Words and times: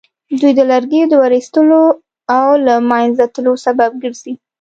دوی 0.39 0.51
د 0.55 0.61
لرګیو 0.71 1.09
د 1.09 1.13
ورستېدلو 1.23 1.81
او 2.37 2.47
له 2.65 2.75
منځه 2.91 3.23
تلو 3.33 3.53
سبب 3.65 3.91
ګرځي. 4.03 4.33